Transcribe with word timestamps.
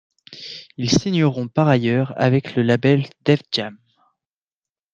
Ils 0.77 0.89
signeront 0.89 1.47
par 1.47 1.67
ailleurs 1.67 2.19
avec 2.19 2.55
le 2.55 2.63
label 2.63 3.05
Def 3.23 3.41
Jam. 3.51 3.77